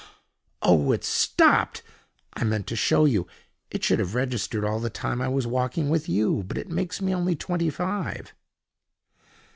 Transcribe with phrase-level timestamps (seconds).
[0.63, 1.83] "Oh, it's stopped!
[2.33, 3.27] I meant to show you.
[3.69, 6.41] It should have registered all the time I was walking with you.
[6.41, 8.33] But it makes me only twenty five."